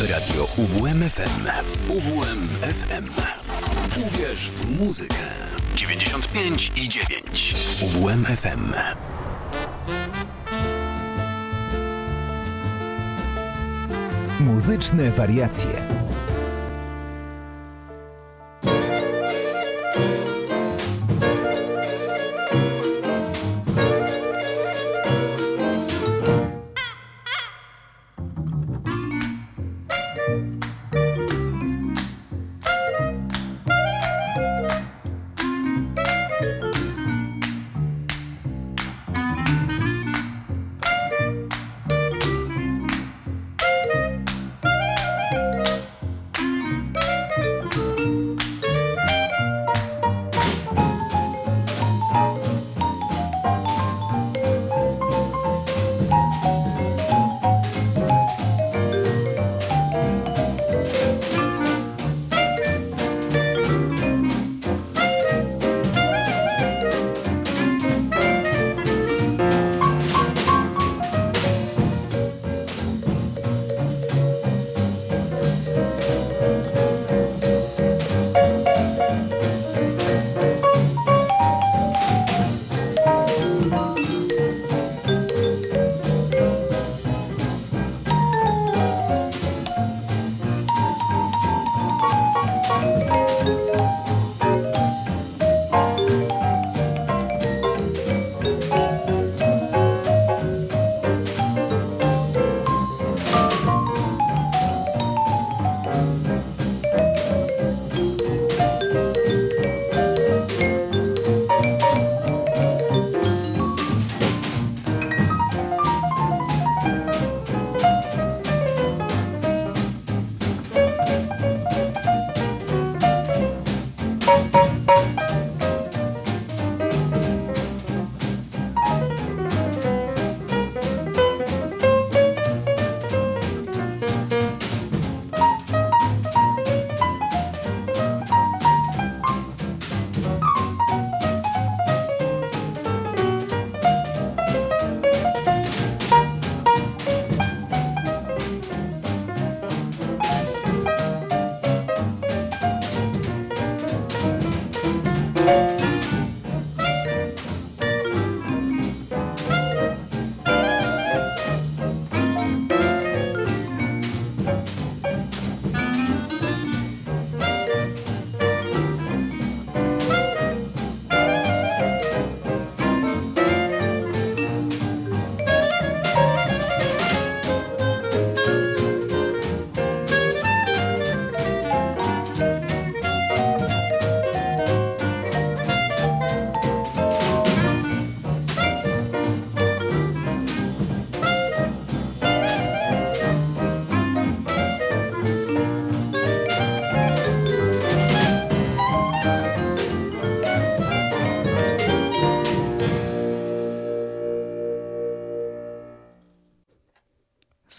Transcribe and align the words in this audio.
Radio 0.00 0.48
UWMFM. 0.56 1.48
UWMFM. 1.88 3.04
Uwierz 4.06 4.50
w 4.50 4.80
muzykę. 4.80 5.14
95 5.74 6.72
i 6.76 6.88
9. 6.88 7.54
UWMFM. 7.82 8.72
Muzyczne 14.40 15.10
wariacje. 15.10 15.97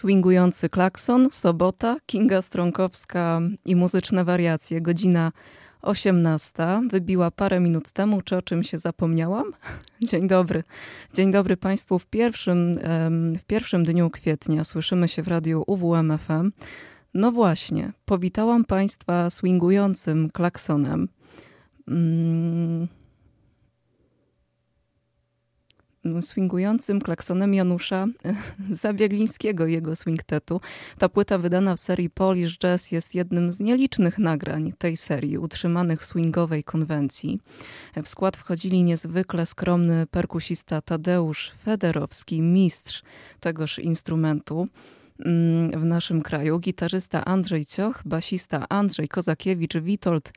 Swingujący 0.00 0.68
klakson, 0.68 1.30
sobota, 1.30 1.96
Kinga 2.06 2.42
Stronkowska 2.42 3.40
i 3.64 3.76
muzyczne 3.76 4.24
wariacje, 4.24 4.80
godzina 4.80 5.32
18. 5.82 6.54
Wybiła 6.90 7.30
parę 7.30 7.60
minut 7.60 7.92
temu, 7.92 8.22
czy 8.22 8.36
o 8.36 8.42
czym 8.42 8.64
się 8.64 8.78
zapomniałam? 8.78 9.52
Dzień 10.10 10.28
dobry. 10.28 10.64
Dzień 11.14 11.32
dobry 11.32 11.56
Państwu. 11.56 11.98
W 11.98 12.06
pierwszym, 12.06 12.74
w 13.40 13.44
pierwszym 13.46 13.84
dniu 13.84 14.10
kwietnia 14.10 14.64
słyszymy 14.64 15.08
się 15.08 15.22
w 15.22 15.28
radiu 15.28 15.64
UWMFM. 15.66 16.52
No 17.14 17.32
właśnie, 17.32 17.92
powitałam 18.04 18.64
Państwa 18.64 19.30
swingującym 19.30 20.30
klaksonem. 20.30 21.08
Mm 21.88 22.99
swingującym 26.20 27.00
klaksonem 27.00 27.54
Janusza 27.54 28.06
Zabieglińskiego 28.70 29.66
jego 29.66 29.96
swingtetu. 29.96 30.60
Ta 30.98 31.08
płyta 31.08 31.38
wydana 31.38 31.76
w 31.76 31.80
serii 31.80 32.10
Polish 32.10 32.58
Jazz 32.58 32.92
jest 32.92 33.14
jednym 33.14 33.52
z 33.52 33.60
nielicznych 33.60 34.18
nagrań 34.18 34.72
tej 34.78 34.96
serii, 34.96 35.38
utrzymanych 35.38 36.00
w 36.00 36.06
swingowej 36.06 36.64
konwencji. 36.64 37.38
W 38.02 38.08
skład 38.08 38.36
wchodzili 38.36 38.82
niezwykle 38.82 39.46
skromny 39.46 40.06
perkusista 40.06 40.82
Tadeusz 40.82 41.52
Federowski, 41.64 42.42
mistrz 42.42 43.02
tegoż 43.40 43.78
instrumentu 43.78 44.68
mm, 45.24 45.70
w 45.80 45.84
naszym 45.84 46.22
kraju, 46.22 46.58
gitarzysta 46.58 47.24
Andrzej 47.24 47.66
Cioch, 47.66 48.02
basista 48.04 48.66
Andrzej 48.68 49.08
Kozakiewicz, 49.08 49.76
Witold 49.76 50.32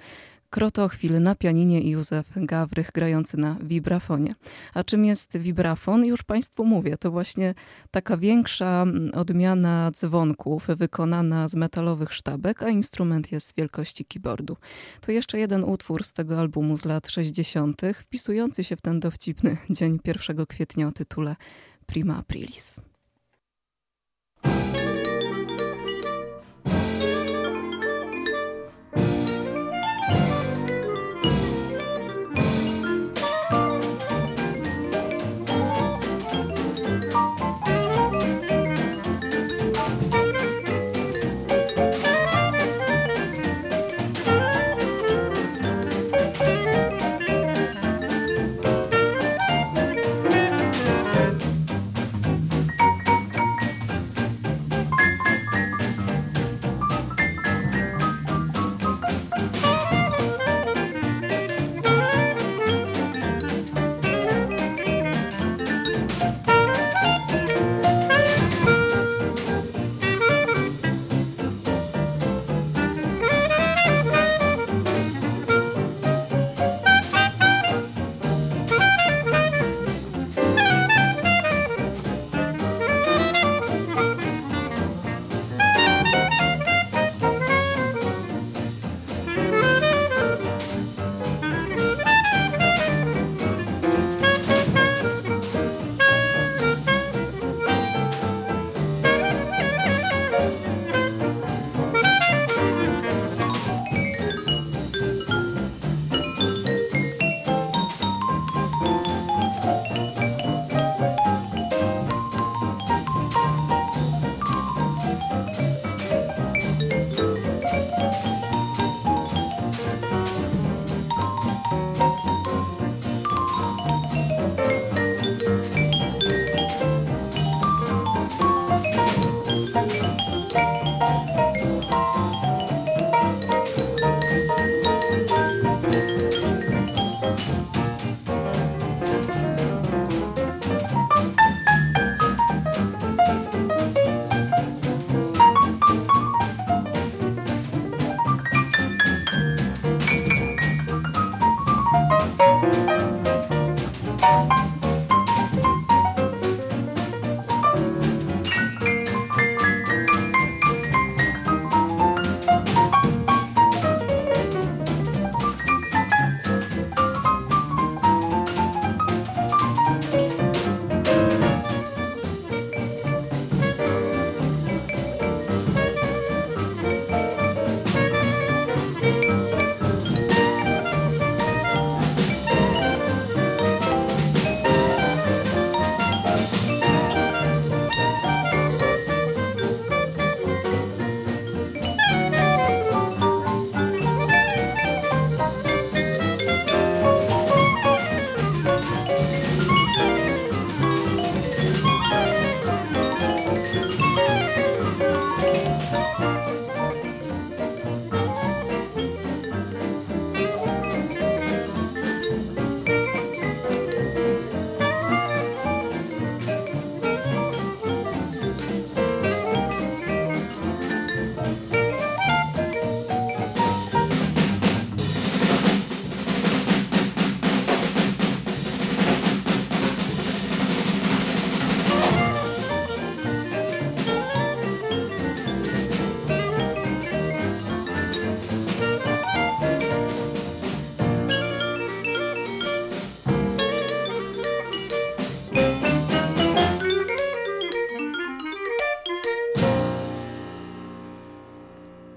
Krotochwil 0.54 1.22
na 1.22 1.36
pianinie 1.36 1.82
i 1.82 1.90
Józef 1.90 2.32
Gawrych 2.36 2.92
grający 2.94 3.38
na 3.38 3.56
wibrafonie. 3.62 4.36
A 4.74 4.84
czym 4.84 5.06
jest 5.06 5.38
wibrafon? 5.38 6.06
Już 6.06 6.24
Państwu 6.24 6.66
mówię, 6.66 6.98
to 6.98 7.12
właśnie 7.12 7.54
taka 7.92 8.18
większa 8.18 8.82
mm, 8.82 9.12
odmiana 9.14 9.92
dzwonków 9.92 10.68
wykonana 10.68 11.48
z 11.48 11.56
metalowych 11.56 12.14
sztabek, 12.14 12.64
a 12.64 12.70
instrument 12.70 13.32
jest 13.32 13.54
wielkości 13.58 14.06
keyboardu. 14.06 14.58
To 15.02 15.12
jeszcze 15.12 15.40
jeden 15.40 15.64
utwór 15.64 16.04
z 16.04 16.14
tego 16.14 16.40
albumu 16.40 16.78
z 16.78 16.86
lat 16.86 17.08
60., 17.10 17.82
wpisujący 17.96 18.64
się 18.64 18.76
w 18.76 18.82
ten 18.82 19.00
dowcipny 19.00 19.58
dzień 19.70 20.00
1 20.06 20.46
kwietnia 20.46 20.88
o 20.88 20.92
tytule 20.92 21.36
Prima 21.86 22.18
Aprilis. 22.18 22.80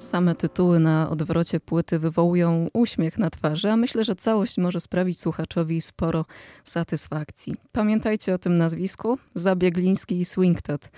Same 0.06 0.34
tytuły 0.34 0.80
na 0.80 1.10
odwrocie 1.10 1.60
płyty 1.60 1.98
wywołują 1.98 2.68
uśmiech 2.72 3.18
na 3.18 3.30
twarzy, 3.30 3.70
a 3.70 3.76
myślę, 3.76 4.04
że 4.04 4.16
całość 4.16 4.58
może 4.58 4.80
sprawić 4.80 5.20
słuchaczowi 5.20 5.80
sporo 5.80 6.24
satysfakcji. 6.64 7.54
Pamiętajcie 7.72 8.34
o 8.34 8.38
tym 8.38 8.54
nazwisku: 8.54 9.18
Zabiegliński 9.34 10.20
i 10.20 10.24
Swingted. 10.24 10.90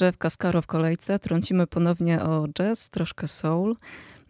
Jeff 0.00 0.18
Cascaro 0.18 0.62
w 0.62 0.66
kolejce. 0.66 1.18
Trącimy 1.18 1.66
ponownie 1.66 2.22
o 2.22 2.48
jazz, 2.48 2.90
troszkę 2.90 3.28
soul. 3.28 3.76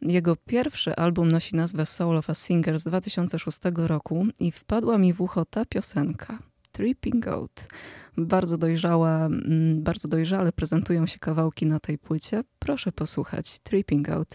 Jego 0.02 0.36
pierwszy 0.36 0.96
album 0.96 1.32
nosi 1.32 1.56
nazwę 1.56 1.86
Soul 1.86 2.16
of 2.16 2.30
a 2.30 2.34
Singer 2.34 2.78
z 2.78 2.84
2006 2.84 3.58
roku 3.76 4.26
i 4.40 4.52
wpadła 4.52 4.98
mi 4.98 5.12
w 5.12 5.20
ucho 5.20 5.44
ta 5.44 5.64
piosenka. 5.64 6.38
Tripping 6.76 7.24
Goat. 7.24 7.68
Bardzo 8.16 8.58
dojrzała, 8.58 9.26
mm, 9.26 9.82
bardzo 9.82 10.08
dojrzale 10.08 10.52
prezentują 10.52 11.06
się 11.06 11.18
kawałki 11.18 11.66
na 11.66 11.80
tej 11.80 11.98
płycie. 11.98 12.42
Proszę 12.58 12.92
posłuchać 12.92 13.58
Tripping 13.58 14.08
Out 14.08 14.28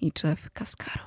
i 0.00 0.12
Jeff 0.24 0.50
Cascaro. 0.50 1.02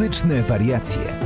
Muzyczne 0.00 0.42
wariacje. 0.42 1.19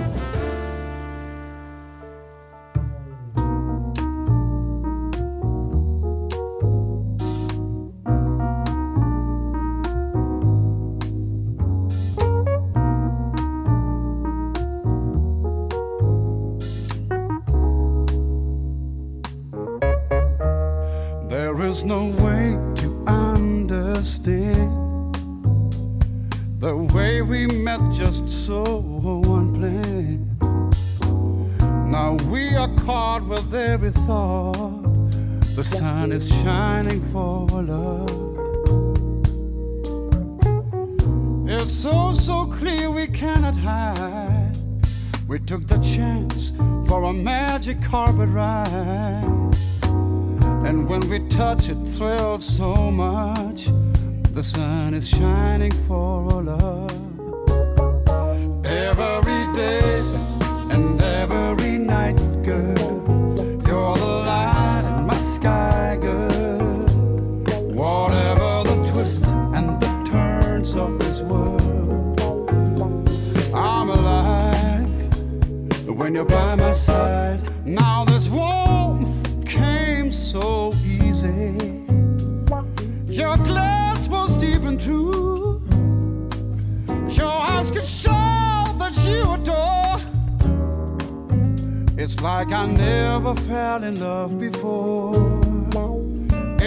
Never 92.94 93.34
fell 93.48 93.82
in 93.82 93.94
love 94.00 94.32
before. 94.38 95.12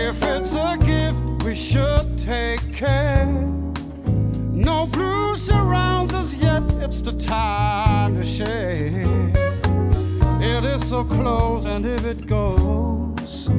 If 0.07 0.17
it's 0.24 0.53
a 0.53 0.77
gift, 0.93 1.22
we 1.46 1.53
should 1.55 2.07
take 2.34 2.63
care. 2.74 3.25
No 4.69 4.77
blue 4.88 5.36
surrounds 5.36 6.13
us 6.13 6.34
yet, 6.34 6.63
it's 6.86 7.01
the 7.01 7.13
time 7.13 8.12
to 8.19 8.24
share. 8.24 9.05
It 10.51 10.63
is 10.74 10.81
so 10.91 11.03
close, 11.03 11.65
and 11.65 11.86
if 11.86 12.03
it 12.05 12.27
goes, 12.27 13.50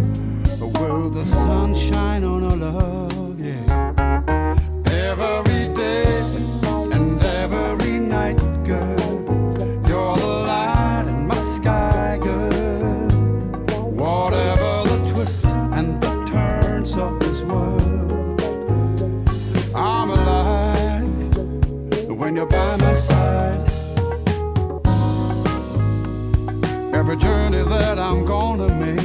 will 0.78 1.10
the 1.18 1.26
sun 1.26 1.74
shine 1.74 2.24
on 2.24 2.40
our 2.48 2.58
love? 2.66 3.40
Yeah. 3.40 3.94
Every 5.14 5.64
day 5.82 6.06
and 6.94 7.22
every 7.22 7.98
night, 8.16 8.40
girl. 8.64 8.97
That 27.68 27.98
I'm 27.98 28.24
gonna 28.24 28.68
make, 28.74 28.97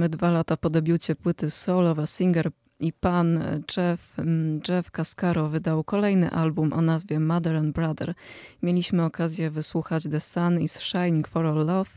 Mamy 0.00 0.08
dwa 0.08 0.30
lata 0.30 0.56
po 0.56 0.70
debiucie 0.70 1.14
płyty 1.16 1.50
solowa 1.50 2.06
singer 2.06 2.50
i 2.78 2.92
pan 2.92 3.40
Jeff, 3.76 4.18
mm, 4.18 4.60
Jeff 4.68 4.90
Cascaro 4.90 5.48
wydał 5.48 5.84
kolejny 5.84 6.30
album 6.30 6.72
o 6.72 6.80
nazwie 6.80 7.20
Mother 7.20 7.56
and 7.56 7.74
Brother. 7.74 8.14
Mieliśmy 8.62 9.04
okazję 9.04 9.50
wysłuchać 9.50 10.04
The 10.10 10.20
Sun 10.20 10.60
is 10.60 10.78
Shining 10.78 11.28
for 11.28 11.46
Our 11.46 11.66
Love, 11.66 11.90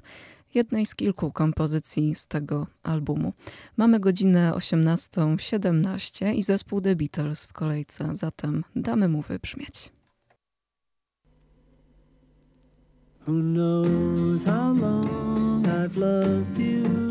jednej 0.53 0.85
z 0.85 0.95
kilku 0.95 1.31
kompozycji 1.31 2.15
z 2.15 2.27
tego 2.27 2.67
albumu. 2.83 3.33
Mamy 3.77 3.99
godzinę 3.99 4.51
18.17 4.55 6.33
i 6.33 6.43
zespół 6.43 6.81
The 6.81 6.95
Beatles 6.95 7.45
w 7.45 7.53
kolejce, 7.53 8.15
zatem 8.15 8.63
damy 8.75 9.07
mu 9.09 9.21
wybrzmieć. 9.21 9.91
Who 13.27 13.41
knows 13.41 14.43
how 14.45 14.73
long 14.73 15.65
I've 15.65 15.97
loved 15.97 16.57
you? 16.57 17.02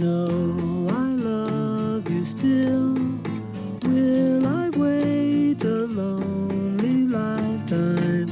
Know 0.00 0.88
I 0.88 1.08
love 1.14 2.10
you 2.10 2.24
still. 2.24 2.94
Will 3.82 4.46
I 4.46 4.70
wait 4.70 5.62
a 5.62 5.84
lonely 5.84 7.06
lifetime? 7.06 8.30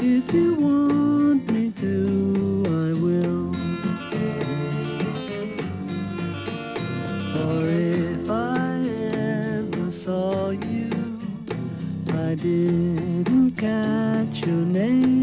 If 0.00 0.34
you 0.34 0.54
want 0.56 1.48
me 1.52 1.70
to, 1.82 2.64
I 2.66 2.98
will. 2.98 3.52
For 7.32 7.64
if 7.70 8.28
I 8.28 8.82
ever 9.14 9.92
saw 9.92 10.50
you, 10.50 10.90
I 12.08 12.34
didn't 12.34 13.52
catch 13.56 14.44
your 14.44 14.66
name, 14.80 15.13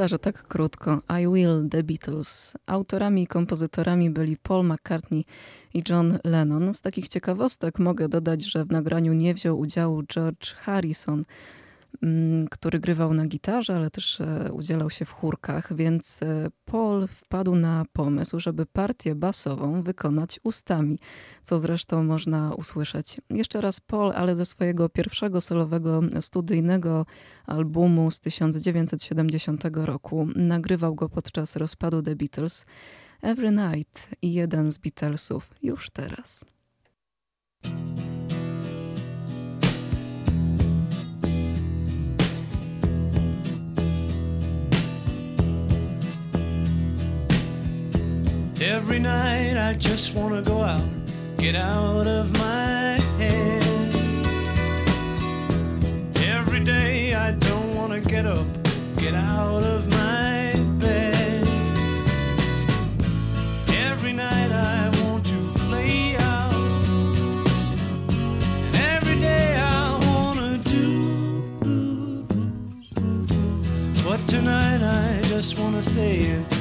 Szkoda, 0.00 0.08
że 0.08 0.18
tak 0.18 0.48
krótko. 0.48 1.00
I 1.20 1.28
Will, 1.28 1.68
The 1.70 1.82
Beatles. 1.82 2.56
Autorami 2.66 3.22
i 3.22 3.26
kompozytorami 3.26 4.10
byli 4.10 4.36
Paul 4.36 4.66
McCartney 4.66 5.24
i 5.74 5.82
John 5.88 6.18
Lennon. 6.24 6.74
Z 6.74 6.80
takich 6.80 7.08
ciekawostek 7.08 7.78
mogę 7.78 8.08
dodać, 8.08 8.44
że 8.44 8.64
w 8.64 8.70
nagraniu 8.70 9.12
nie 9.12 9.34
wziął 9.34 9.58
udziału 9.58 10.02
George 10.02 10.54
Harrison, 10.54 11.24
który 12.50 12.80
grywał 12.80 13.14
na 13.14 13.26
gitarze, 13.26 13.76
ale 13.76 13.90
też 13.90 14.20
e, 14.20 14.52
udzielał 14.52 14.90
się 14.90 15.04
w 15.04 15.12
chórkach, 15.12 15.76
więc 15.76 16.22
e, 16.22 16.50
Paul 16.64 17.06
wpadł 17.06 17.54
na 17.54 17.84
pomysł, 17.92 18.40
żeby 18.40 18.66
partię 18.66 19.14
basową 19.14 19.82
wykonać 19.82 20.40
ustami, 20.42 20.98
co 21.42 21.58
zresztą 21.58 22.04
można 22.04 22.54
usłyszeć. 22.54 23.20
Jeszcze 23.30 23.60
raz 23.60 23.80
Paul, 23.80 24.12
ale 24.12 24.36
ze 24.36 24.46
swojego 24.46 24.88
pierwszego 24.88 25.40
solowego 25.40 26.00
studyjnego 26.20 27.06
albumu 27.46 28.10
z 28.10 28.20
1970 28.20 29.64
roku. 29.74 30.28
Nagrywał 30.36 30.94
go 30.94 31.08
podczas 31.08 31.56
rozpadu 31.56 32.02
The 32.02 32.16
Beatles. 32.16 32.66
Every 33.22 33.50
Night 33.50 34.08
i 34.22 34.32
jeden 34.32 34.72
z 34.72 34.78
Beatlesów 34.78 35.50
już 35.62 35.90
teraz. 35.90 36.44
Every 48.62 48.98
night 48.98 49.56
I 49.56 49.72
just 49.72 50.14
want 50.14 50.34
to 50.34 50.42
go 50.42 50.62
out, 50.62 50.84
get 51.38 51.54
out 51.54 52.06
of 52.06 52.30
my 52.38 53.00
head. 53.16 53.64
Every 56.16 56.60
day 56.60 57.14
I 57.14 57.32
don't 57.32 57.74
want 57.74 57.92
to 57.94 58.00
get 58.06 58.26
up, 58.26 58.46
get 58.98 59.14
out 59.14 59.62
of 59.62 59.88
my 59.88 60.52
bed. 60.78 61.48
Every 63.68 64.12
night 64.12 64.52
I 64.52 64.90
want 65.04 65.24
to 65.24 65.52
play 65.54 66.16
out, 66.16 66.52
and 68.12 68.76
every 68.76 69.18
day 69.18 69.56
I 69.56 69.98
want 70.06 70.38
to 70.38 70.58
do. 70.70 72.26
But 74.04 74.20
tonight 74.28 74.82
I 74.82 75.22
just 75.22 75.58
want 75.58 75.76
to 75.76 75.82
stay 75.82 76.26
in 76.32 76.59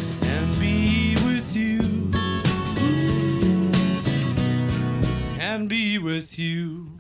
And 5.51 5.67
be 5.67 5.97
with 5.97 6.37
you. 6.37 6.98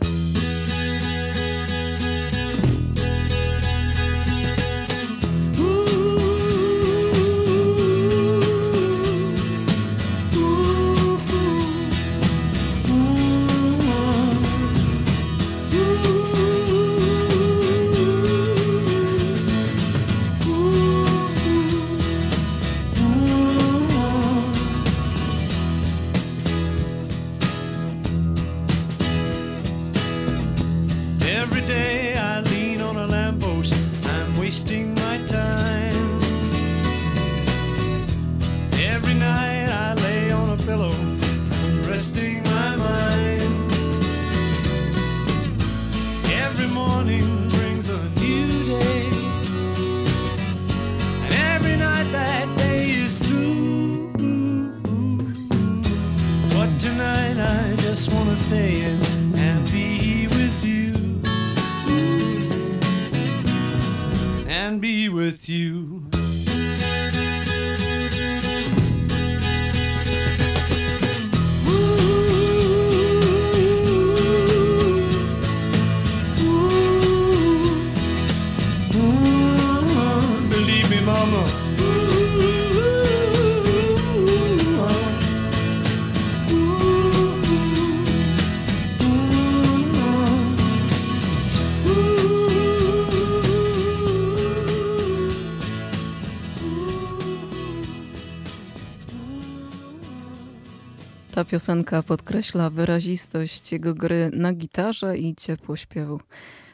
Piosenka 101.49 102.03
podkreśla 102.03 102.69
wyrazistość 102.69 103.71
jego 103.71 103.93
gry 103.93 104.31
na 104.33 104.53
gitarze 104.53 105.17
i 105.17 105.35
ciepło 105.35 105.75
śpiewu. 105.75 106.19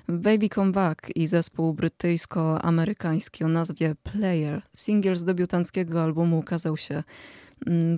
Baby 0.09 0.49
Come 0.49 0.71
Back 0.71 1.15
i 1.15 1.27
zespół 1.27 1.73
brytyjsko-amerykański 1.73 3.43
o 3.43 3.47
nazwie 3.47 3.95
Player. 4.03 4.61
Singiel 4.73 5.15
z 5.15 5.23
debiutanckiego 5.23 6.03
albumu 6.03 6.39
ukazał 6.39 6.77
się 6.77 7.03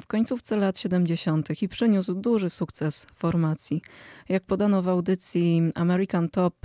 w 0.01 0.07
końcówce 0.07 0.57
lat 0.57 0.77
70. 0.77 1.61
i 1.61 1.69
przyniósł 1.69 2.15
duży 2.15 2.49
sukces 2.49 3.07
formacji. 3.15 3.81
Jak 4.29 4.43
podano 4.43 4.81
w 4.81 4.87
audycji 4.87 5.71
American 5.75 6.29
Top 6.29 6.55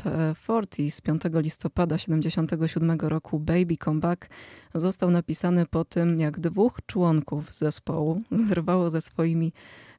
40 0.42 0.90
z 0.90 1.00
5 1.00 1.22
listopada 1.35 1.98
77 1.98 2.98
roku, 3.00 3.38
Baby 3.38 3.76
Come 3.85 4.00
Back 4.00 4.28
został 4.74 5.11
napisany 5.11 5.66
po 5.66 5.85
tym, 5.85 6.20
jak 6.20 6.40
dwóch 6.40 6.78
członków 6.87 7.55
zespołu 7.55 8.22
zerwało 8.48 8.90
ze 8.90 9.00
swoimi 9.00 9.52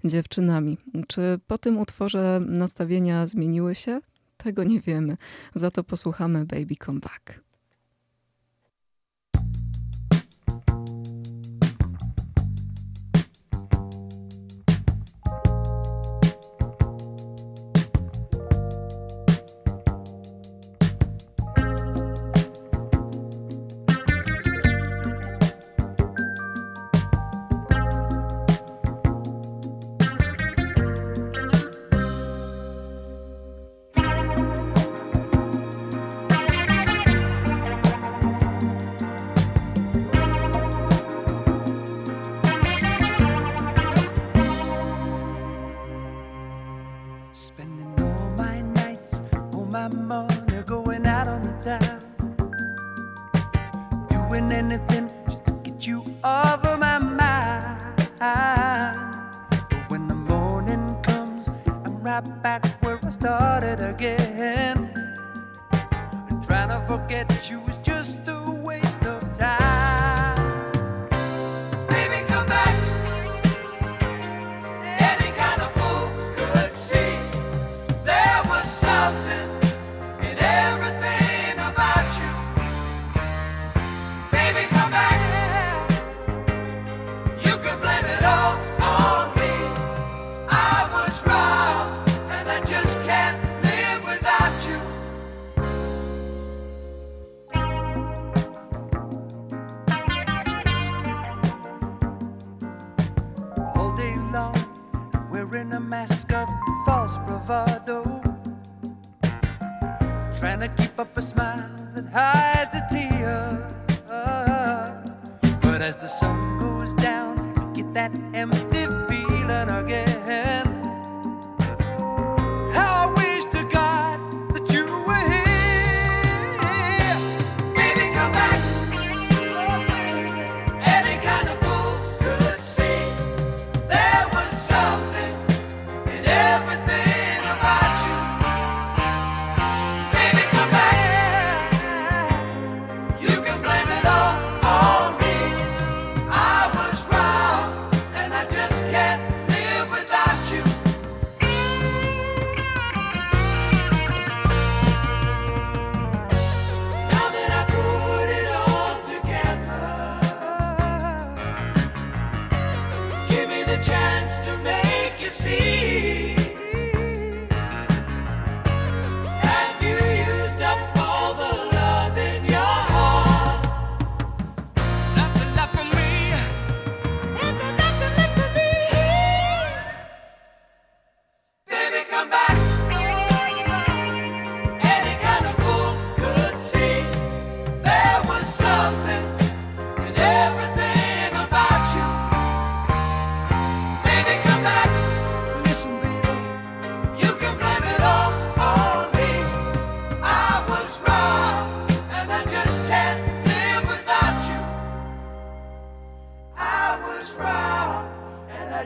dziewczynami. 0.03 0.77
Czy 1.08 1.39
po 1.47 1.58
tym 1.58 1.77
utworze 1.77 2.41
nastawienia 2.47 3.27
zmieniły 3.27 3.75
się? 3.75 3.99
Tego 4.38 4.63
nie 4.63 4.82
wiemy. 4.82 5.17
Za 5.56 5.71
to 5.71 5.84
posłuchamy 5.84 6.45
Baby 6.45 6.75
Come 6.86 6.99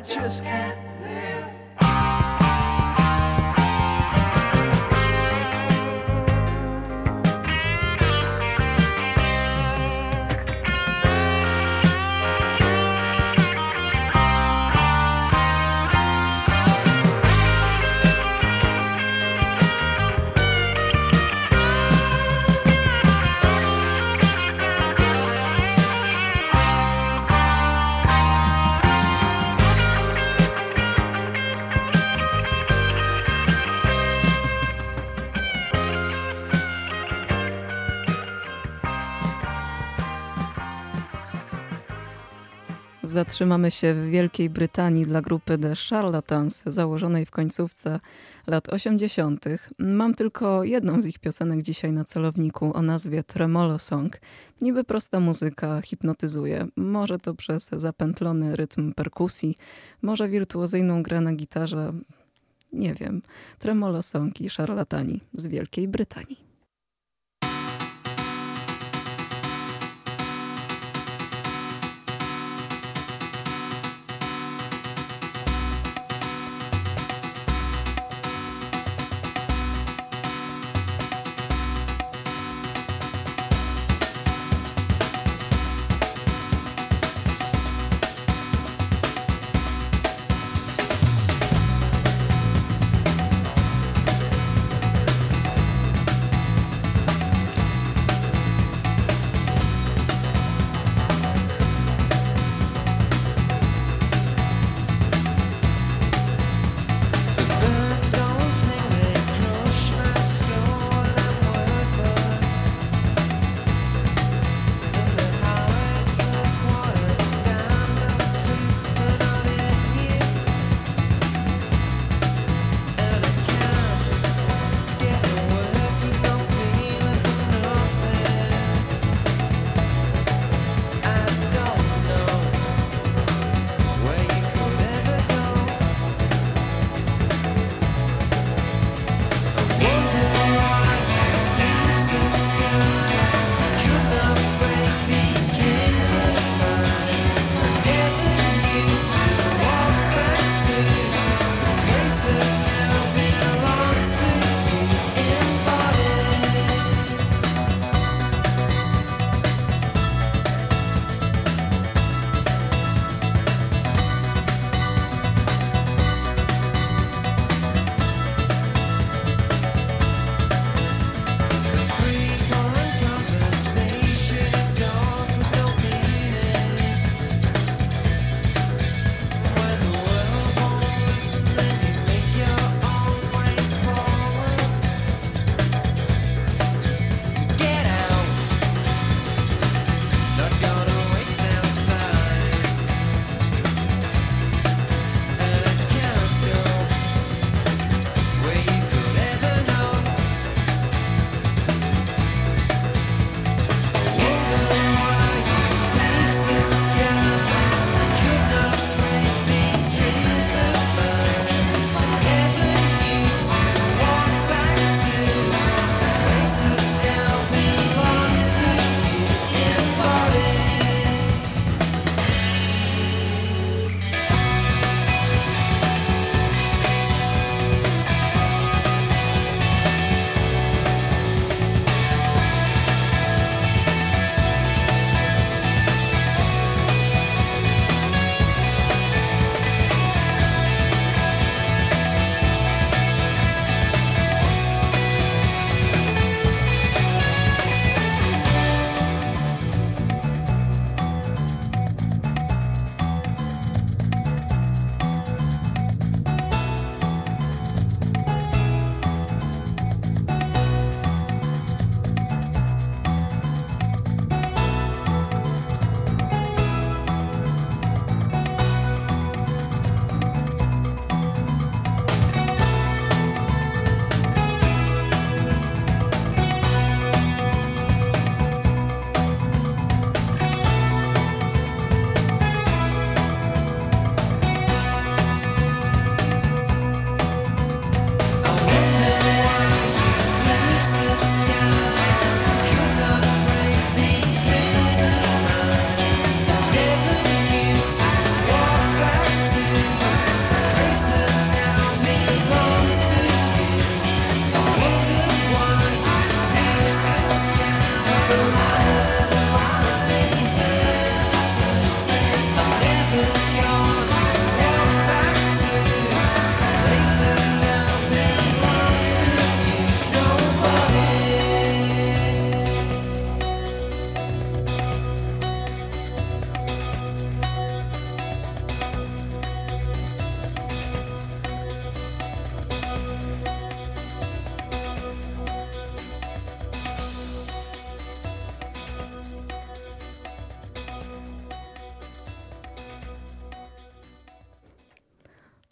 just 0.05 0.43
can't 0.43 0.77
live. 1.01 1.36
Zatrzymamy 43.37 43.71
się 43.71 43.93
w 43.93 44.09
Wielkiej 44.09 44.49
Brytanii 44.49 45.05
dla 45.05 45.21
grupy 45.21 45.57
The 45.57 45.73
Charlatans, 45.89 46.63
założonej 46.65 47.25
w 47.25 47.31
końcówce 47.31 47.99
lat 48.47 48.69
80. 48.69 49.45
Mam 49.79 50.15
tylko 50.15 50.63
jedną 50.63 51.01
z 51.01 51.05
ich 51.05 51.19
piosenek 51.19 51.61
dzisiaj 51.61 51.91
na 51.91 52.05
celowniku 52.05 52.71
o 52.77 52.81
nazwie 52.81 53.23
Tremolo 53.23 53.79
Song. 53.79 54.21
Niby 54.61 54.83
prosta 54.83 55.19
muzyka 55.19 55.81
hipnotyzuje, 55.81 56.67
może 56.75 57.19
to 57.19 57.33
przez 57.33 57.69
zapętlony 57.69 58.55
rytm 58.55 58.93
perkusji, 58.93 59.57
może 60.01 60.29
wirtuozyjną 60.29 61.03
grę 61.03 61.21
na 61.21 61.33
gitarze. 61.33 61.93
Nie 62.73 62.93
wiem. 62.93 63.21
Tremolo 63.59 64.01
Song 64.01 64.41
i 64.41 64.49
Szarlatani 64.49 65.21
z 65.33 65.47
Wielkiej 65.47 65.87
Brytanii. 65.87 66.46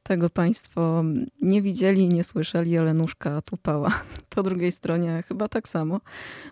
Tego 0.07 0.29
Państwo 0.29 1.03
nie 1.41 1.61
widzieli, 1.61 2.09
nie 2.09 2.23
słyszeli, 2.23 2.77
ale 2.77 2.93
nóżka 2.93 3.41
tupała. 3.41 4.03
Po 4.35 4.43
drugiej 4.43 4.71
stronie 4.71 5.23
chyba 5.27 5.47
tak 5.47 5.67
samo. 5.67 6.01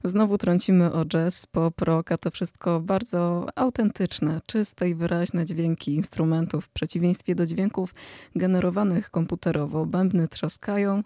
Znowu 0.03 0.37
trącimy 0.37 0.93
o 0.93 1.05
jazz, 1.05 1.45
pop, 1.45 1.81
rock, 1.81 2.11
a 2.11 2.17
to 2.17 2.31
wszystko 2.31 2.79
bardzo 2.79 3.47
autentyczne, 3.55 4.41
czyste 4.45 4.89
i 4.89 4.95
wyraźne 4.95 5.45
dźwięki 5.45 5.95
instrumentów 5.95 6.65
w 6.65 6.69
przeciwieństwie 6.69 7.35
do 7.35 7.45
dźwięków 7.45 7.93
generowanych 8.35 9.11
komputerowo. 9.11 9.85
Bębny 9.85 10.27
trzaskają, 10.27 11.03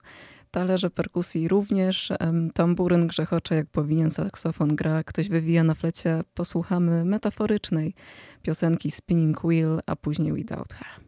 talerze 0.52 0.90
perkusji 0.90 1.48
również, 1.48 2.14
tamburyn 2.54 3.08
grzechocze 3.08 3.56
jak 3.56 3.68
powinien, 3.68 4.12
saksofon 4.12 4.76
gra, 4.76 5.04
ktoś 5.04 5.30
wywija 5.30 5.64
na 5.64 5.76
flecie. 5.76 6.22
Posłuchamy 6.34 7.06
metaforycznej 7.06 7.94
piosenki 8.42 8.92
Spinning 8.92 9.42
Wheel, 9.42 9.80
a 9.86 9.96
później 9.96 10.34
Without 10.34 10.74
Her. 10.74 11.07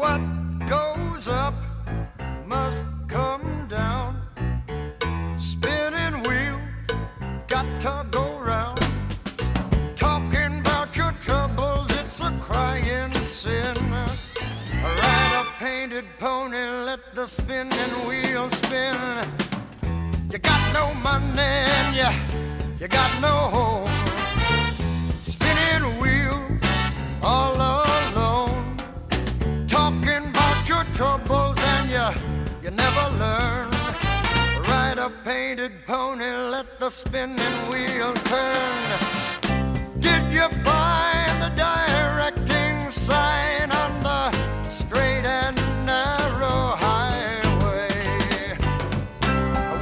what 0.00 0.22
goes 0.66 1.28
up 1.28 1.54
must 2.46 2.86
come 3.06 3.66
down. 3.68 4.16
Spinning 5.36 6.16
wheel, 6.26 6.58
got 7.46 7.66
to 7.80 8.06
go 8.10 8.40
round. 8.40 8.80
Talking 9.94 10.60
about 10.60 10.96
your 10.96 11.12
troubles, 11.12 11.86
it's 12.00 12.18
a 12.20 12.30
crying 12.40 13.12
sin. 13.12 13.76
Ride 14.82 15.34
a 15.42 15.44
painted 15.62 16.06
pony, 16.18 16.64
let 16.88 17.14
the 17.14 17.26
spinning 17.26 17.94
wheel 18.08 18.48
spin. 18.50 18.96
You 20.32 20.38
got 20.38 20.62
no 20.72 20.94
money 21.08 21.52
and 21.76 21.88
you, 22.00 22.12
you 22.80 22.88
got 22.88 23.10
no 23.20 23.34
home. 23.56 23.99
Troubles 31.00 31.56
and 31.58 31.88
you, 31.88 32.08
you 32.62 32.70
never 32.70 33.04
learn. 33.16 33.70
Ride 34.68 34.98
a 34.98 35.08
painted 35.24 35.72
pony, 35.86 36.30
let 36.54 36.78
the 36.78 36.90
spinning 36.90 37.56
wheel 37.70 38.12
turn. 38.32 38.84
Did 39.98 40.24
you 40.30 40.46
find 40.66 41.34
the 41.44 41.52
directing 41.56 42.90
sign 42.90 43.72
on 43.82 43.92
the 44.08 44.22
straight 44.68 45.24
and 45.24 45.56
narrow 45.86 46.60
highway 46.84 47.88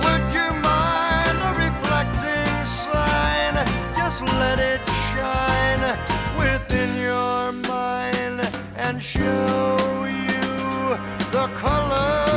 want 0.02 0.26
your 0.38 0.54
mind 0.70 1.38
a 1.48 1.52
reflecting 1.66 2.59
sign 2.64 3.54
just 3.98 4.22
let 4.42 4.61
it 4.61 4.83
shine 5.09 5.85
within 6.38 6.90
your 6.96 7.50
mind 7.50 8.38
and 8.76 9.02
show 9.02 9.78
you 9.92 9.97
the 11.38 11.46
colors 11.55 12.28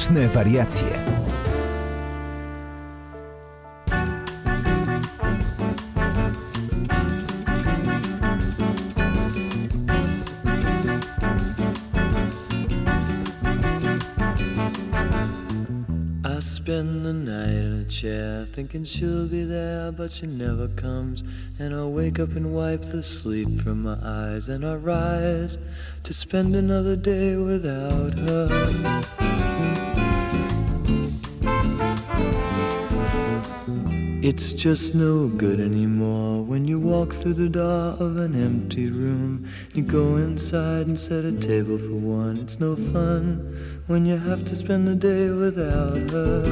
Muzyczne 0.00 0.28
wariacje. 0.28 0.86
I 16.24 16.40
spend 16.40 17.04
the 17.04 17.12
night 17.12 17.48
in 17.48 17.84
a 17.86 17.90
chair 17.90 18.46
thinking 18.46 18.84
she'll 18.84 19.28
be 19.28 19.44
there, 19.44 19.92
but 19.92 20.12
she 20.12 20.26
never 20.26 20.68
comes. 20.68 21.22
And 21.58 21.74
I 21.74 21.84
wake 21.84 22.18
up 22.18 22.34
and 22.36 22.54
wipe 22.54 22.86
the 22.86 23.02
sleep 23.02 23.60
from 23.60 23.82
my 23.82 23.98
eyes, 24.02 24.48
and 24.48 24.64
I 24.64 24.76
rise 24.76 25.58
to 26.04 26.14
spend 26.14 26.56
another 26.56 26.96
day 26.96 27.36
without 27.36 28.18
her. 28.18 29.19
It's 34.30 34.52
just 34.52 34.94
no 34.94 35.26
good 35.26 35.58
anymore 35.58 36.44
when 36.44 36.64
you 36.64 36.78
walk 36.78 37.12
through 37.12 37.34
the 37.34 37.48
door 37.48 37.96
of 37.98 38.16
an 38.16 38.40
empty 38.40 38.88
room. 38.88 39.48
You 39.74 39.82
go 39.82 40.18
inside 40.18 40.86
and 40.86 40.96
set 40.96 41.24
a 41.24 41.32
table 41.32 41.76
for 41.76 41.96
one. 41.96 42.36
It's 42.36 42.60
no 42.60 42.76
fun 42.76 43.82
when 43.88 44.06
you 44.06 44.16
have 44.16 44.44
to 44.44 44.54
spend 44.54 44.86
the 44.86 44.94
day 44.94 45.30
without 45.30 46.08
her. 46.12 46.42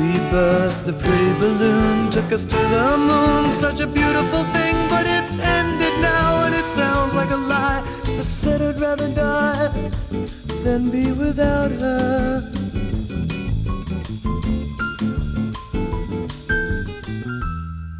We 0.00 0.10
burst 0.30 0.86
the 0.86 0.94
pretty 0.94 1.32
balloon, 1.38 2.10
took 2.10 2.32
us 2.32 2.46
to 2.46 2.56
the 2.56 2.96
moon. 2.96 3.52
Such 3.52 3.80
a 3.80 3.86
beautiful 3.86 4.44
thing, 4.56 4.88
but 4.88 5.04
it's 5.04 5.36
ended 5.36 6.00
now, 6.00 6.46
and 6.46 6.54
it 6.54 6.66
sounds 6.66 7.14
like 7.14 7.30
a 7.30 7.36
lie. 7.36 7.82
I 8.06 8.20
said 8.20 8.62
I'd 8.62 8.80
rather 8.80 9.08
die 9.08 10.41
than 10.62 10.90
be 10.90 11.10
without 11.10 11.72
her. 11.72 12.52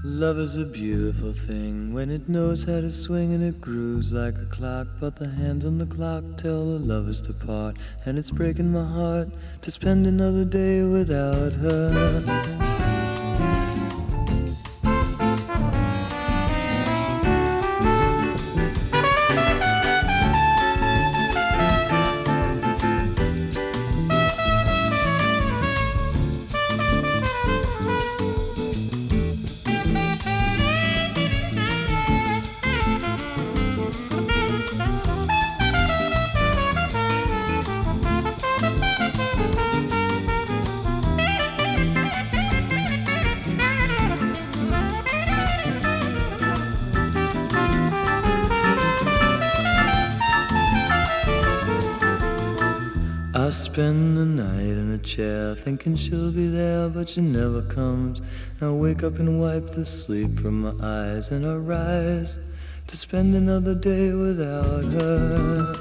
Love 0.05 0.39
is 0.39 0.57
a 0.57 0.65
beautiful 0.65 1.33
thing 1.33 1.93
when 1.93 2.09
it 2.09 2.29
knows 2.29 2.63
how 2.63 2.81
to 2.81 2.93
swing 2.93 3.35
and 3.35 3.43
it 3.43 3.61
grooves 3.61 4.13
like 4.13 4.37
a 4.37 4.47
clock. 4.47 4.87
But 5.01 5.17
the 5.17 5.29
hands 5.29 5.67
on 5.67 5.79
the 5.79 5.87
clock 5.87 6.23
tell 6.37 6.65
the 6.65 6.79
lovers 6.79 7.21
to 7.23 7.33
part, 7.33 7.77
and 8.05 8.17
it's 8.17 8.31
breaking 8.31 8.71
my 8.71 8.85
heart 8.85 9.29
to 9.63 9.71
spend 9.73 10.07
another 10.07 10.45
day 10.45 10.85
without 10.85 11.53
her. 11.55 12.72
Thinking 55.83 55.97
she'll 55.97 56.31
be 56.31 56.47
there, 56.47 56.89
but 56.89 57.09
she 57.09 57.21
never 57.21 57.61
comes. 57.63 58.23
I 58.61 58.71
wake 58.71 59.03
up 59.03 59.19
and 59.19 59.41
wipe 59.41 59.73
the 59.73 59.85
sleep 59.85 60.31
from 60.39 60.63
my 60.63 60.75
eyes, 60.81 61.33
and 61.33 61.45
I 61.45 61.57
rise 61.57 62.39
to 62.87 62.97
spend 62.97 63.35
another 63.35 63.75
day 63.75 64.13
without 64.13 64.85
her. 64.85 65.75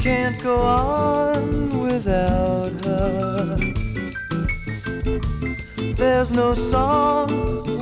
Can't 0.00 0.42
go 0.42 0.56
on 0.62 1.68
without 1.82 2.72
her. 2.86 3.56
There's 5.94 6.30
no 6.32 6.54
song 6.54 7.28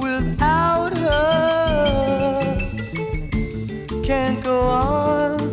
without 0.01 0.99
her. 0.99 2.59
Can't 4.03 4.43
go 4.43 4.63
on 4.63 5.50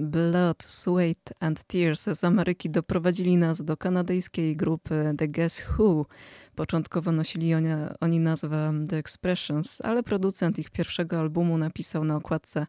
Blood, 0.00 0.62
Sweat 0.62 1.32
and 1.40 1.64
Tears 1.64 2.04
z 2.04 2.24
Ameryki 2.24 2.70
doprowadzili 2.70 3.36
nas 3.36 3.62
do 3.62 3.76
kanadyjskiej 3.76 4.56
grupy 4.56 5.14
The 5.18 5.28
Guess 5.28 5.62
Who. 5.78 6.06
Początkowo 6.54 7.12
nosili 7.12 7.54
oni, 7.54 7.68
oni 8.00 8.20
nazwę 8.20 8.72
The 8.88 8.96
Expressions, 8.96 9.80
ale 9.80 10.02
producent 10.02 10.58
ich 10.58 10.70
pierwszego 10.70 11.18
albumu 11.18 11.58
napisał 11.58 12.04
na 12.04 12.16
okładce 12.16 12.66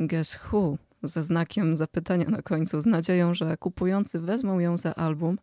Guess 0.00 0.38
Who 0.52 0.78
ze 1.02 1.22
znakiem 1.22 1.76
zapytania 1.76 2.28
na 2.28 2.42
końcu, 2.42 2.80
z 2.80 2.86
nadzieją, 2.86 3.34
że 3.34 3.56
kupujący 3.56 4.20
wezmą 4.20 4.58
ją 4.58 4.76
za 4.76 4.94
album 4.94 5.38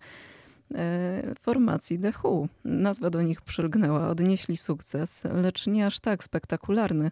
e, 0.75 1.33
formacji 1.41 1.99
The 1.99 2.13
Who. 2.23 2.47
Nazwa 2.65 3.09
do 3.09 3.21
nich 3.21 3.41
przylgnęła, 3.41 4.09
odnieśli 4.09 4.57
sukces, 4.57 5.23
lecz 5.33 5.67
nie 5.67 5.85
aż 5.85 5.99
tak 5.99 6.23
spektakularny 6.23 7.11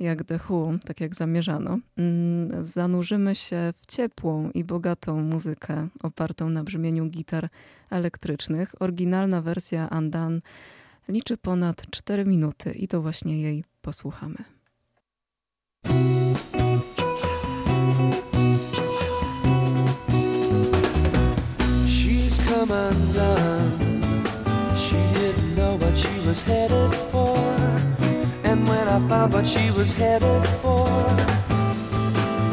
jak 0.00 0.24
The 0.24 0.38
Who, 0.48 0.78
tak 0.84 1.00
jak 1.00 1.14
zamierzano. 1.14 1.78
Mm, 1.96 2.64
Zanurzymy 2.64 3.34
się 3.34 3.72
w 3.78 3.86
ciepłą 3.86 4.50
i 4.50 4.64
bogatą 4.64 5.22
muzykę 5.22 5.88
opartą 6.02 6.50
na 6.50 6.64
brzmieniu 6.64 7.06
gitar 7.06 7.48
elektrycznych. 7.90 8.82
Oryginalna 8.82 9.42
wersja 9.42 9.90
Andan 9.90 10.40
liczy 11.08 11.36
ponad 11.36 11.90
4 11.90 12.24
minuty 12.24 12.72
i 12.72 12.88
to 12.88 13.02
właśnie 13.02 13.42
jej 13.42 13.64
posłuchamy. 13.82 14.36
She's. 21.86 22.36
She 24.76 24.96
didn't 25.14 25.54
know 25.56 25.76
what 25.80 25.96
she 25.96 26.20
was 26.26 26.42
headed 26.42 26.94
for. 26.94 28.05
When 28.76 28.88
I 28.88 28.98
found 29.08 29.32
what 29.32 29.46
she 29.46 29.70
was 29.70 29.94
headed 29.94 30.46
for, 30.60 30.86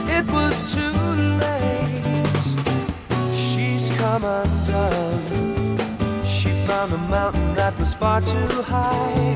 it 0.08 0.26
was 0.32 0.56
too 0.74 0.96
late. 1.44 2.44
She's 3.36 3.92
come 4.00 4.24
undone. 4.24 6.24
She 6.24 6.52
found 6.66 6.94
a 6.94 6.98
mountain 6.98 7.54
that 7.56 7.78
was 7.78 7.94
far 7.94 8.22
too 8.22 8.62
high. 8.62 9.36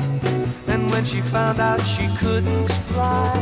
And 0.66 0.90
when 0.90 1.04
she 1.04 1.20
found 1.20 1.60
out 1.60 1.82
she 1.82 2.08
couldn't 2.16 2.68
fly, 2.88 3.36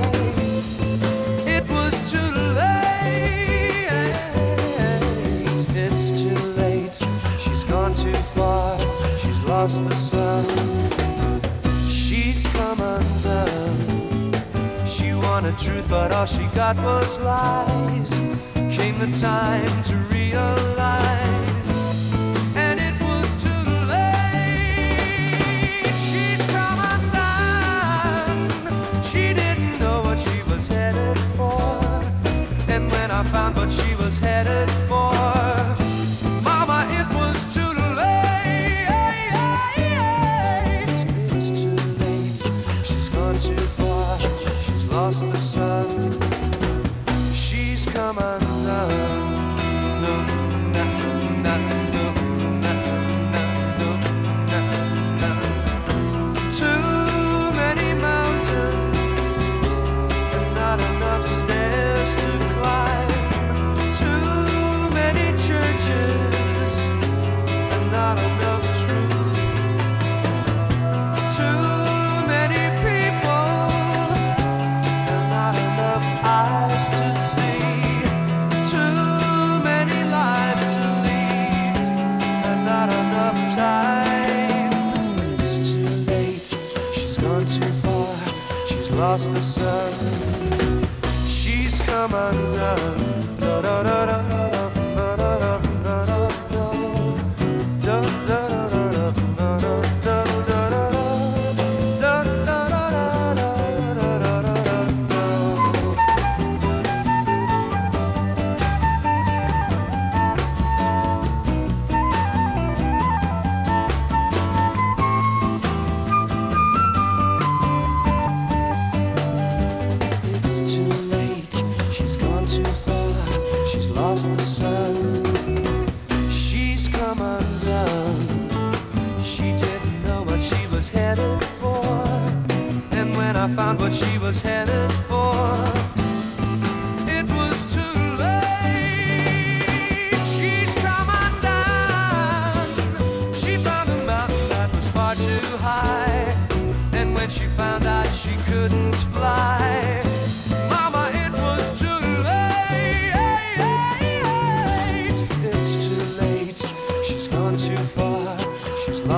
it 1.46 1.62
was 1.70 1.94
too 2.10 2.30
late. 2.60 3.86
It's 5.84 6.10
too 6.10 6.40
late. 6.60 6.98
She's 7.38 7.62
gone 7.62 7.94
too 7.94 8.18
far. 8.34 8.76
She's 9.16 9.40
lost 9.42 9.84
the 9.84 9.94
sun. 9.94 10.95
Wanted 15.42 15.58
truth, 15.58 15.86
but 15.90 16.12
all 16.12 16.24
she 16.24 16.46
got 16.54 16.74
was 16.78 17.18
lies. 17.18 18.22
Came 18.74 18.98
the 18.98 19.14
time 19.20 19.82
to 19.82 19.94
realize. 20.10 21.72
And 22.56 22.80
it 22.80 22.98
was 23.02 23.34
too 23.44 23.64
late. 23.92 25.04
She's 26.06 26.42
come 26.46 26.80
undone. 26.94 28.48
She 29.02 29.34
didn't 29.34 29.78
know 29.78 30.00
what 30.06 30.18
she 30.18 30.42
was 30.50 30.68
headed 30.68 31.18
for. 31.36 31.80
And 32.72 32.90
when 32.90 33.10
I 33.10 33.22
found 33.24 33.56
what 33.56 33.70
she 33.70 33.94
was 33.96 34.16
headed 34.16 34.70
for, 34.88 35.15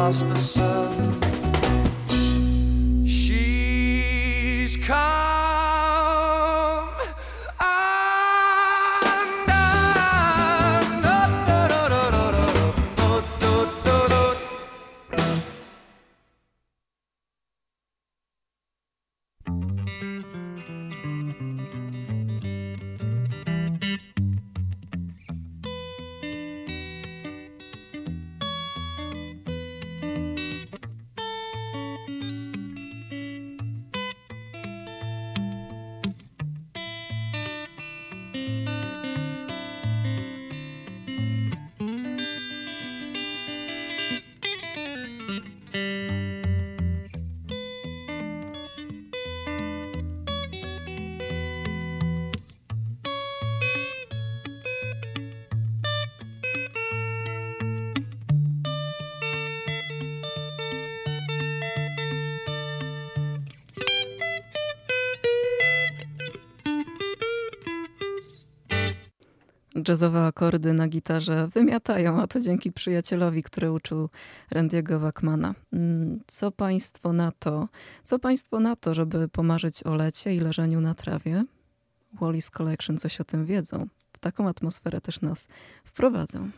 across 0.08 0.22
the 0.22 0.38
sun. 0.38 0.87
jazzowe 69.88 70.26
akordy 70.26 70.72
na 70.72 70.88
gitarze 70.88 71.48
wymiatają, 71.48 72.20
a 72.20 72.26
to 72.26 72.40
dzięki 72.40 72.72
przyjacielowi, 72.72 73.42
który 73.42 73.72
uczył 73.72 74.08
Randiego 74.50 75.00
Wackmana. 75.00 75.54
Mm, 75.72 76.20
co 76.26 76.50
państwo 76.50 77.12
na 77.12 77.32
to? 77.38 77.68
Co 78.04 78.18
państwo 78.18 78.60
na 78.60 78.76
to, 78.76 78.94
żeby 78.94 79.28
pomarzyć 79.28 79.82
o 79.82 79.94
lecie 79.94 80.34
i 80.34 80.40
leżeniu 80.40 80.80
na 80.80 80.94
trawie? 80.94 81.44
Wallis 82.20 82.50
Collection 82.50 82.98
coś 82.98 83.20
o 83.20 83.24
tym 83.24 83.46
wiedzą. 83.46 83.86
W 84.12 84.18
taką 84.18 84.48
atmosferę 84.48 85.00
też 85.00 85.20
nas 85.20 85.48
wprowadzą. 85.84 86.50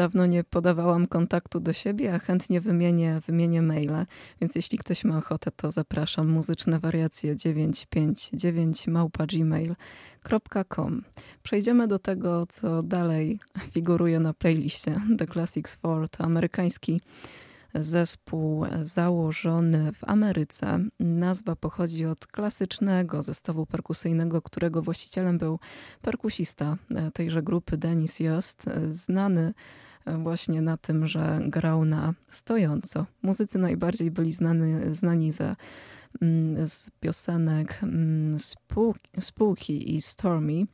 dawno 0.00 0.26
nie 0.26 0.44
podawałam 0.44 1.06
kontaktu 1.06 1.60
do 1.60 1.72
siebie, 1.72 2.14
a 2.14 2.18
chętnie 2.18 2.60
wymienię, 2.60 3.20
wymienię 3.26 3.62
maile. 3.62 4.06
Więc 4.40 4.54
jeśli 4.54 4.78
ktoś 4.78 5.04
ma 5.04 5.18
ochotę, 5.18 5.50
to 5.56 5.70
zapraszam. 5.70 6.28
Muzyczne 6.28 6.78
wariacje 6.78 7.36
959 7.36 8.86
małpa 8.86 9.26
gmail.com. 9.26 11.02
Przejdziemy 11.42 11.88
do 11.88 11.98
tego, 11.98 12.46
co 12.46 12.82
dalej 12.82 13.38
figuruje 13.70 14.20
na 14.20 14.34
playliście 14.34 15.00
The 15.18 15.26
Classics 15.26 15.78
4. 15.78 16.08
To 16.08 16.24
amerykański 16.24 17.00
zespół 17.74 18.66
założony 18.82 19.92
w 19.92 20.04
Ameryce. 20.04 20.78
Nazwa 21.00 21.56
pochodzi 21.56 22.06
od 22.06 22.26
klasycznego 22.26 23.22
zestawu 23.22 23.66
perkusyjnego, 23.66 24.42
którego 24.42 24.82
właścicielem 24.82 25.38
był 25.38 25.58
perkusista 26.02 26.76
tejże 27.14 27.42
grupy 27.42 27.76
Denis 27.76 28.20
Jost, 28.20 28.64
znany 28.90 29.54
E, 30.04 30.18
właśnie 30.18 30.60
na 30.60 30.76
tym, 30.76 31.08
że 31.08 31.40
grał 31.46 31.84
na 31.84 32.14
stojąco. 32.30 33.06
Muzycy 33.22 33.58
najbardziej 33.58 34.10
byli 34.10 34.32
znany, 34.32 34.94
znani 34.94 35.32
za 35.32 35.56
mm, 36.22 36.66
z 36.68 36.90
piosenek 37.00 37.78
mm, 37.82 38.38
Spółki, 38.38 39.20
Spółki 39.20 39.96
i 39.96 40.02
Stormy. 40.02 40.66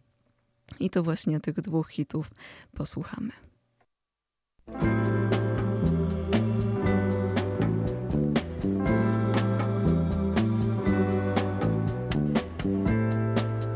I 0.80 0.90
to 0.90 1.02
właśnie 1.02 1.40
tych 1.40 1.60
dwóch 1.60 1.90
hitów 1.90 2.30
posłuchamy. 2.72 3.32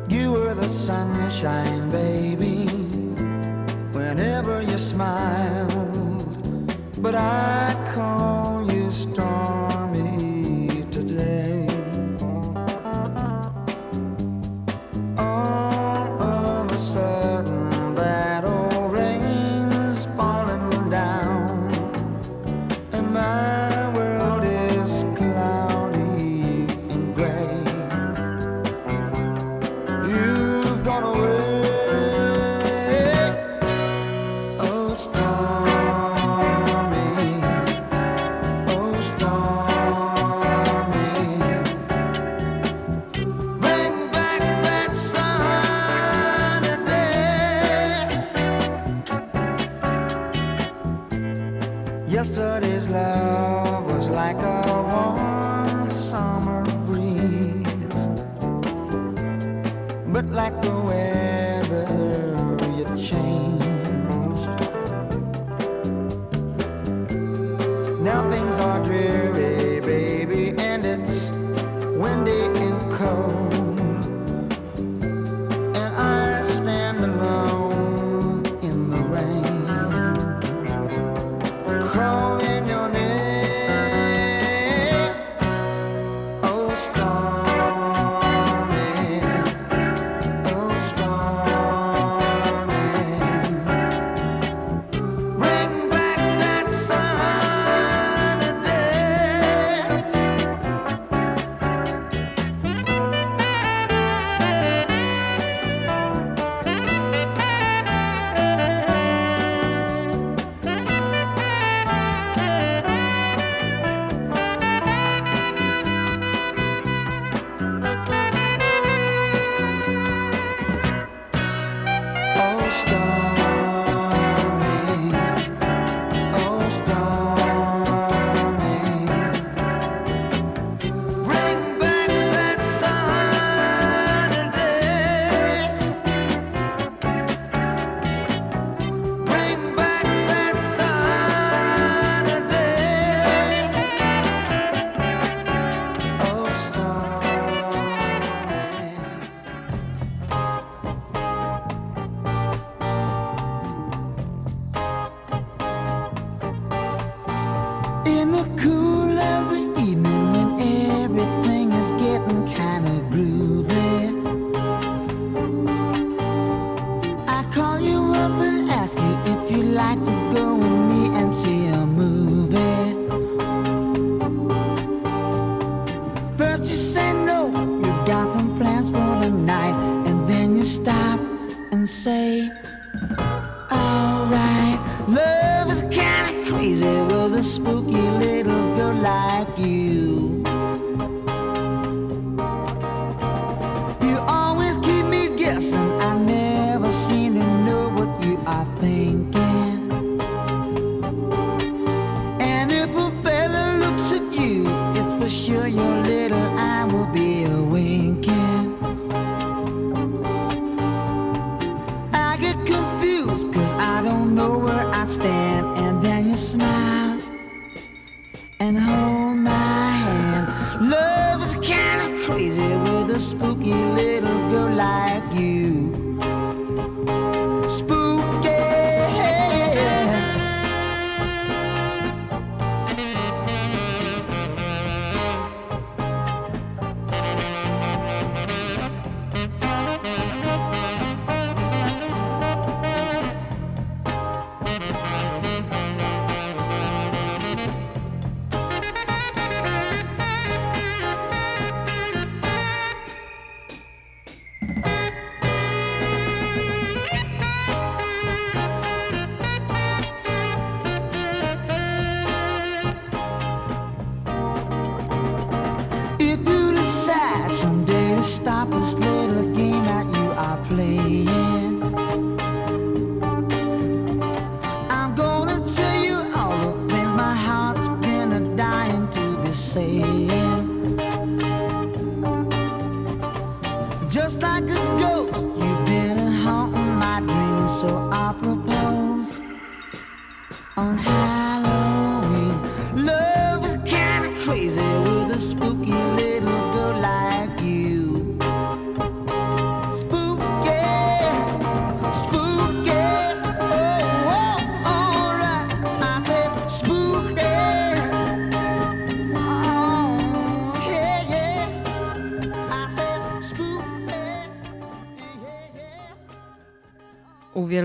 You 0.08 0.32
were 0.32 0.54
the 0.54 0.68
sunshine, 0.68 1.88
baby. 1.90 2.66
Whenever 3.92 4.62
you 4.62 4.78
smile. 4.78 5.39
but 7.10 7.18
I 7.18 7.49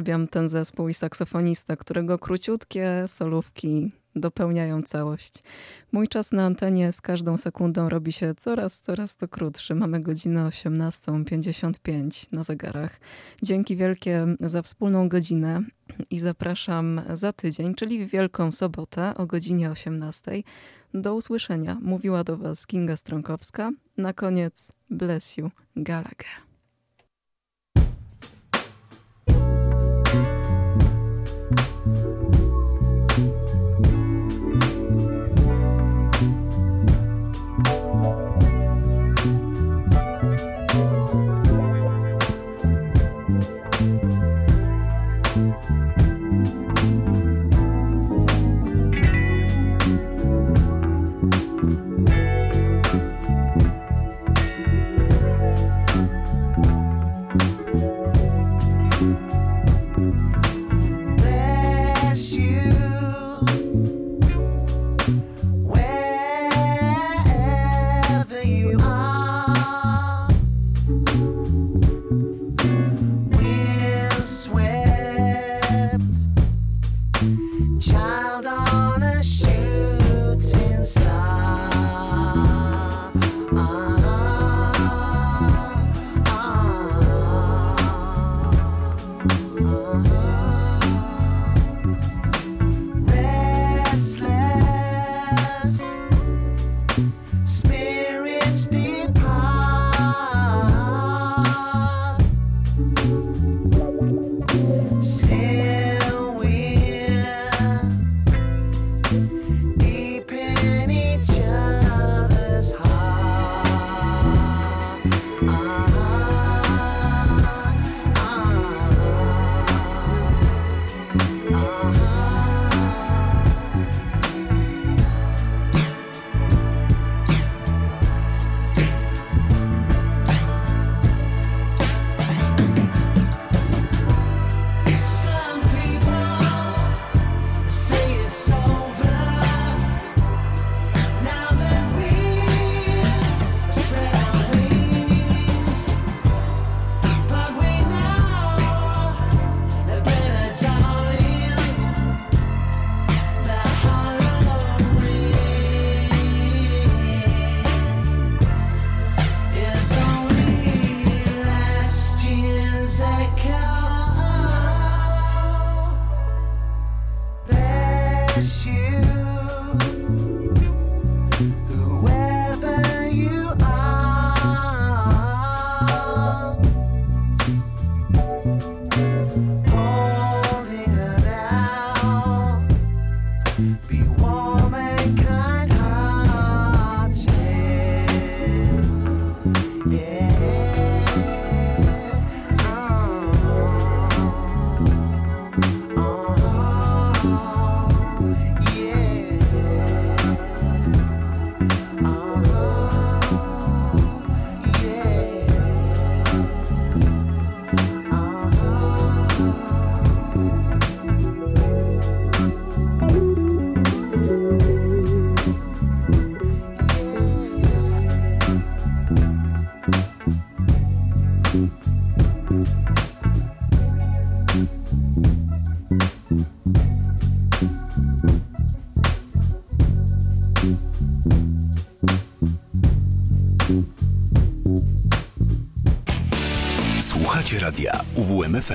Uwielbiam 0.06 0.28
ten 0.28 0.50
zespół 0.50 0.90
i 0.90 0.94
saksofonista, 0.94 1.76
którego 1.76 2.20
króciutkie 2.20 3.04
solówki 3.08 3.92
dopełniają 4.16 4.84
całość. 4.84 5.44
Mój 5.92 6.08
czas 6.08 6.32
na 6.32 6.46
antenie 6.46 6.92
z 6.92 7.02
każdą 7.02 7.38
sekundą 7.38 7.90
robi 7.90 8.12
się 8.12 8.36
coraz, 8.38 8.82
coraz 8.82 9.16
to 9.16 9.28
krótszy. 9.28 9.76
Mamy 9.76 10.02
godzinę 10.02 10.48
18.55 10.48 12.28
na 12.32 12.44
zegarach. 12.44 13.00
Dzięki 13.44 13.76
wielkie 13.76 14.26
za 14.40 14.62
wspólną 14.62 15.10
godzinę 15.10 15.62
i 16.12 16.20
zapraszam 16.20 17.02
za 17.14 17.34
tydzień, 17.34 17.76
czyli 17.76 18.06
w 18.06 18.10
Wielką 18.10 18.52
Sobotę 18.52 19.16
o 19.18 19.26
godzinie 19.26 19.70
18.00. 19.70 20.44
Do 20.94 21.16
usłyszenia. 21.16 21.78
Mówiła 21.82 22.24
do 22.24 22.38
Was 22.38 22.68
Kinga 22.68 22.98
Stronkowska. 22.98 23.72
Na 23.98 24.14
koniec 24.14 24.72
Bless 24.90 25.38
You 25.38 25.52
Gallagher. 25.76 26.45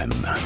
UWMFM. 0.01 0.40